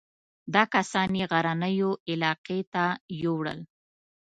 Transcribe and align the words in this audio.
دا 0.53 0.63
کسان 0.73 1.09
یې 1.19 1.25
غرنیو 1.31 1.91
علاقو 2.11 2.59
ته 2.73 2.83
یووړل. 3.21 3.59